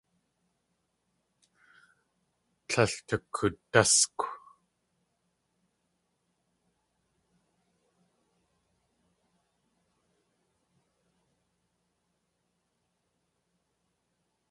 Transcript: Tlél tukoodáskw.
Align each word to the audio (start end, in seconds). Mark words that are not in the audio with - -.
Tlél 2.67 2.93
tukoodáskw. 3.07 4.23